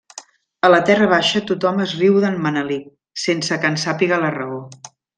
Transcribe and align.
A 0.67 0.69
la 0.75 0.79
Terra 0.89 1.09
baixa 1.11 1.41
tothom 1.51 1.83
es 1.85 1.95
riu 2.01 2.19
d'en 2.25 2.41
Manelic, 2.49 2.91
sense 3.29 3.63
que 3.63 3.73
en 3.75 3.81
sàpiga 3.87 4.21
la 4.27 4.37
raó. 4.43 4.61